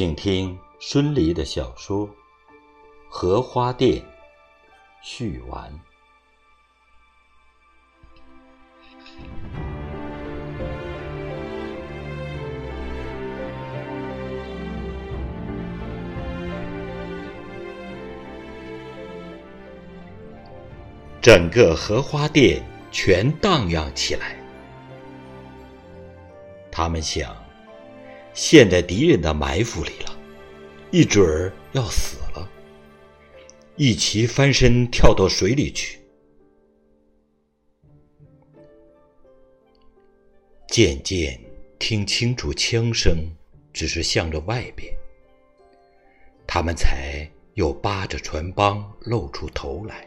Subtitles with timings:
[0.00, 2.08] 请听孙犁的小说
[3.10, 4.00] 《荷花店》
[5.02, 5.70] 续完。
[21.20, 24.34] 整个荷花店全荡漾起来。
[26.72, 27.36] 他们想，
[28.32, 30.18] 陷在敌人的埋伏里了，
[30.90, 32.48] 一准儿要死了。
[33.76, 35.98] 一齐翻身跳到水里去。
[40.68, 41.40] 渐渐
[41.78, 43.16] 听清楚枪声，
[43.72, 44.92] 只是向着外边。
[46.46, 50.06] 他们才又扒着船帮露出头来。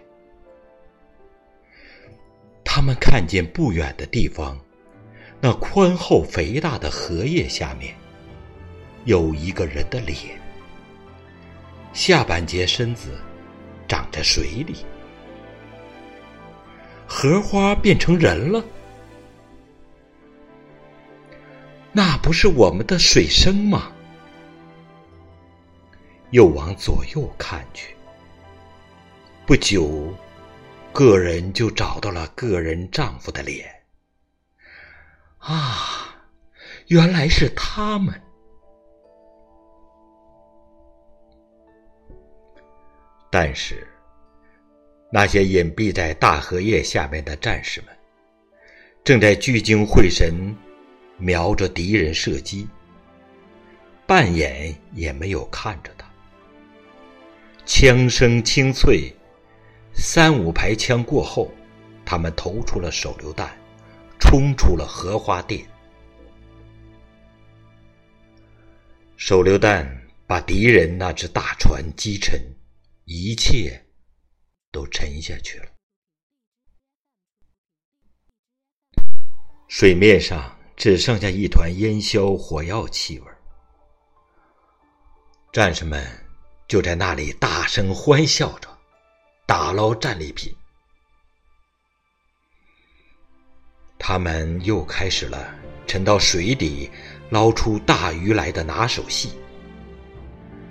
[2.63, 4.59] 他们看见不远的地方，
[5.41, 7.95] 那宽厚肥大的荷叶下面，
[9.05, 10.39] 有一个人的脸，
[11.93, 13.19] 下半截身子
[13.87, 14.85] 长在水里。
[17.05, 18.63] 荷花变成人了，
[21.91, 23.91] 那不是我们的水生吗？
[26.31, 27.95] 又往左右看去，
[29.45, 30.13] 不久。
[30.91, 33.67] 个人就找到了个人丈夫的脸，
[35.39, 36.23] 啊，
[36.85, 38.21] 原来是他们。
[43.33, 43.83] 但是，
[45.11, 47.89] 那些隐蔽在大荷叶下面的战士们，
[49.03, 50.55] 正在聚精会神
[51.17, 52.67] 瞄着敌人射击，
[54.05, 56.07] 半眼也没有看着他。
[57.65, 59.11] 枪声清脆。
[59.95, 61.51] 三五排枪过后，
[62.05, 63.49] 他们投出了手榴弹，
[64.19, 65.65] 冲出了荷花店。
[69.17, 69.87] 手榴弹
[70.27, 72.39] 把敌人那只大船击沉，
[73.05, 73.85] 一切
[74.71, 75.65] 都沉下去了。
[79.67, 83.27] 水面上只剩下一团烟硝火药气味。
[85.51, 86.05] 战士们
[86.67, 88.69] 就在那里大声欢笑着。
[89.45, 90.55] 打捞战利品，
[93.99, 95.53] 他们又开始了
[95.85, 96.89] 沉到水底
[97.29, 99.37] 捞出大鱼来的拿手戏。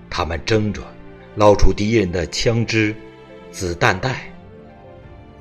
[0.09, 0.83] 他们争着
[1.37, 2.95] 捞出敌人的枪支、
[3.51, 4.33] 子弹袋，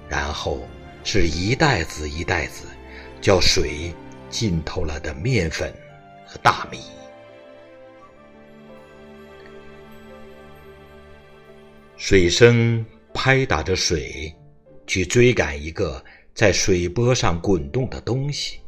[0.08, 0.68] 然后
[1.04, 2.66] 是一袋子一袋子
[3.20, 3.94] 叫水
[4.30, 5.74] 浸透了的面粉
[6.26, 6.80] 和大米。
[11.98, 12.86] 水声。
[13.14, 14.34] 拍打着水，
[14.88, 16.02] 去追赶一个
[16.34, 18.62] 在水波上滚动的东西，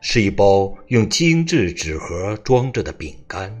[0.00, 3.56] 是一包用精致纸盒装着的饼干。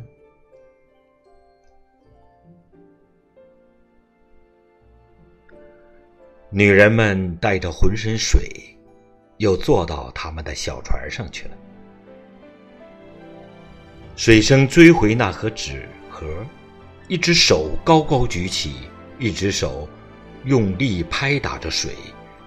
[6.50, 8.48] 女人们带着浑身水，
[9.38, 11.50] 又坐到他们的小船上去了。
[14.16, 16.44] 水生追回那盒纸盒，
[17.08, 18.74] 一只手高高举起。
[19.18, 19.88] 一只手
[20.44, 21.94] 用力拍打着水，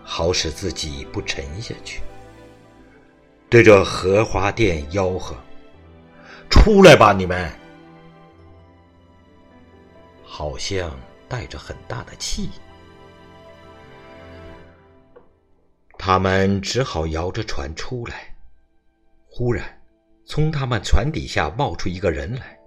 [0.03, 2.01] 好使自己不沉下去。
[3.49, 5.35] 对着荷花店吆喝
[6.47, 7.51] ：“出来吧，你们！”
[10.23, 10.95] 好像
[11.27, 12.51] 带着很大的气。
[16.09, 18.35] 他们只好摇着船出来。
[19.27, 19.79] 忽然，
[20.25, 22.57] 从他们船底下冒出一个人来，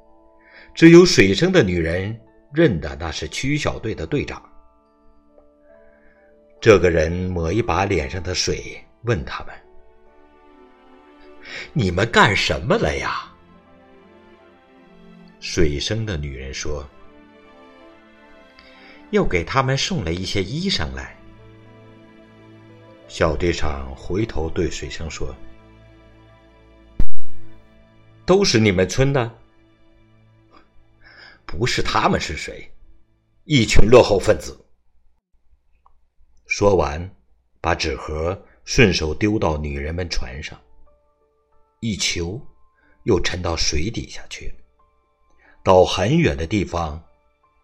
[0.76, 2.16] 只有水生的女人。
[2.54, 4.41] 认得那是区小队的队长。
[6.60, 9.54] 这个人抹一把脸上的水，问他们
[11.72, 13.28] ：“你们干什么了呀？”
[15.41, 16.86] 水生的女人说
[19.10, 21.16] ：“又给他们送了一些衣裳来。”
[23.15, 25.36] 小队长回头对水生说
[28.25, 29.39] ：“都是你们村的。”
[31.45, 32.72] 不是他们是谁？
[33.45, 34.59] 一群落后分子。
[36.47, 37.15] 说完，
[37.60, 40.59] 把纸盒顺手丢到女人们船上，
[41.81, 42.41] 一球
[43.03, 44.54] 又沉到水底下去，
[45.63, 46.98] 到很远的地方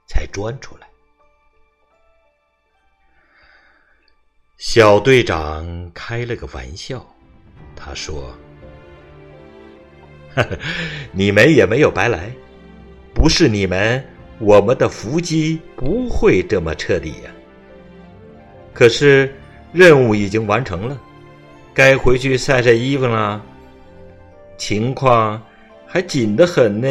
[0.07, 0.87] 才钻出来。
[4.59, 7.07] 小队长开了个玩笑，
[7.77, 8.37] 他说。
[10.35, 10.59] 哈哈，
[11.13, 12.33] 你们也没有白来，
[13.15, 14.05] 不是你们，
[14.41, 17.31] 我们的伏击不会这么彻底呀。
[18.75, 19.33] 可是
[19.73, 21.01] 任务已经完成了，
[21.73, 23.41] 该回去晒晒衣服了，
[24.57, 25.41] 情况
[25.87, 26.89] 还紧得很呢。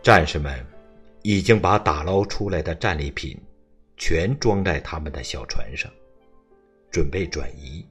[0.00, 0.69] 战士们。
[1.22, 3.38] 已经把打捞出来的战利品
[3.96, 5.90] 全装在他们的小船上，
[6.90, 7.86] 准备转移。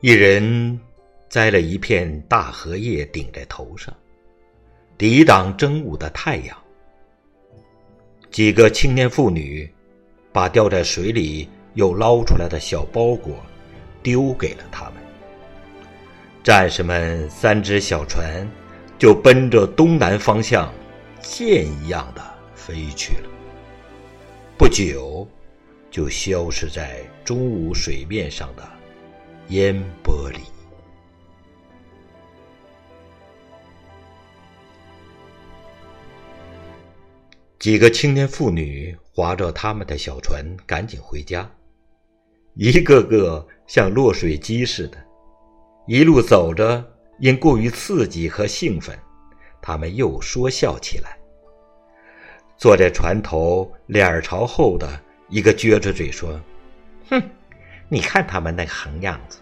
[0.00, 0.78] 一人
[1.30, 3.94] 摘了一片大荷叶顶在头上，
[4.98, 6.56] 抵挡正午的太阳。
[8.30, 9.72] 几个青年妇女
[10.32, 13.34] 把掉在水里又捞出来的小包裹
[14.02, 14.94] 丢给了他们。
[16.42, 18.46] 战士们三只小船
[18.98, 20.72] 就奔着东南方向
[21.20, 22.22] 箭一样的
[22.54, 23.28] 飞去了，
[24.56, 25.26] 不久
[25.90, 28.62] 就消失在中午水面上的。
[29.48, 30.38] 烟波里，
[37.58, 41.50] 几个青年妇女划着他们的小船，赶紧回家，
[42.54, 44.96] 一个个像落水鸡似的。
[45.86, 46.82] 一路走着，
[47.18, 48.98] 因过于刺激和兴奋，
[49.60, 51.16] 他们又说笑起来。
[52.56, 56.40] 坐在船头，脸朝后的一个撅着嘴说
[57.10, 57.22] ：“哼。”
[57.86, 59.38] 你看他们那横样子，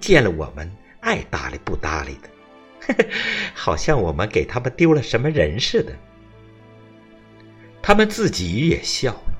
[0.00, 0.68] 见了我们
[1.00, 3.06] 爱搭理不搭理的，
[3.54, 5.92] 好像我们给他们丢了什么人似的。
[7.82, 9.34] 他们自己也笑了。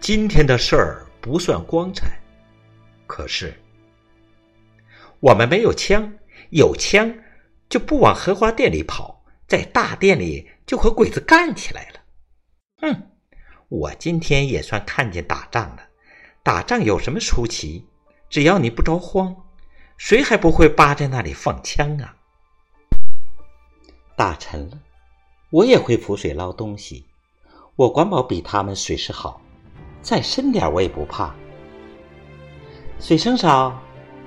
[0.00, 2.18] 今天的事儿不算光彩，
[3.06, 3.54] 可是
[5.20, 6.12] 我们没有枪，
[6.54, 7.12] 有枪
[7.68, 12.00] 就不往荷花店里跑，在大店里就和鬼子干起来了。
[12.80, 13.10] 哼，
[13.68, 15.88] 我今天也算看见打仗了。
[16.44, 17.88] 打仗有什么出奇？
[18.30, 19.34] 只要你不着慌，
[19.96, 22.14] 谁还不会扒在那里放枪啊？
[24.14, 24.78] 打沉了，
[25.50, 27.04] 我也会浮水捞东西。
[27.74, 29.42] 我管保比他们水势好，
[30.00, 31.34] 再深点我也不怕。
[33.00, 33.76] 水生少，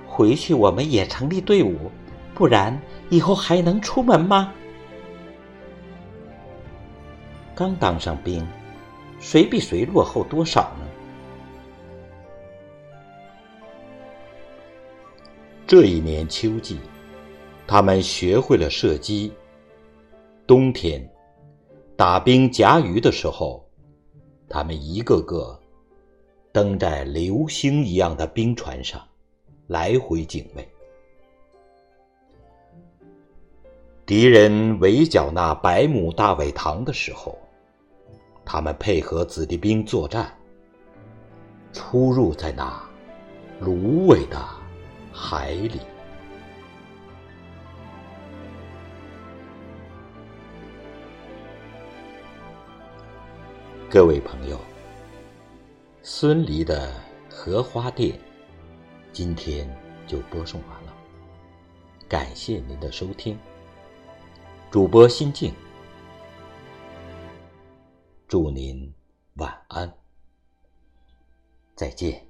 [0.06, 1.90] 回去我们也成立队伍，
[2.38, 2.80] 不然
[3.10, 4.54] 以后还能出门吗？
[7.56, 8.46] 刚当上兵，
[9.20, 10.86] 谁比谁落后多少呢？
[15.66, 16.78] 这一年秋季，
[17.66, 19.34] 他们学会了射击。
[20.46, 21.10] 冬天，
[21.96, 23.68] 打冰夹鱼的时候，
[24.48, 25.60] 他们一个个
[26.52, 29.02] 登在流星一样的冰船上，
[29.66, 30.66] 来回警卫。
[34.08, 37.38] 敌人围剿那百亩大苇塘的时候，
[38.46, 40.34] 他们配合子弟兵作战，
[41.74, 42.82] 出入在那
[43.60, 44.40] 芦苇的。
[45.12, 45.82] 海里，
[53.90, 54.58] 各位朋友，
[56.02, 56.94] 孙犁的
[57.30, 58.18] 荷花店
[59.12, 59.68] 今天
[60.06, 60.94] 就播送完了，
[62.08, 63.38] 感谢您的收听。
[64.70, 65.54] 主播心静，
[68.28, 68.94] 祝您
[69.36, 69.92] 晚安，
[71.74, 72.27] 再见。